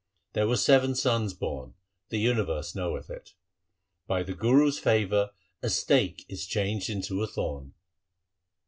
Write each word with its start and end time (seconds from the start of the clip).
There 0.33 0.47
were 0.47 0.57
seven 0.57 0.95
sons 0.95 1.35
born; 1.35 1.75
the 2.09 2.17
universe 2.17 2.73
knoweth 2.73 3.11
it. 3.11 3.35
By 4.07 4.23
the 4.23 4.33
Guru's 4.33 4.79
favour 4.79 5.29
a 5.61 5.69
stake 5.69 6.25
is 6.27 6.47
changed 6.47 6.89
into 6.89 7.21
a 7.21 7.27
thorn. 7.27 7.75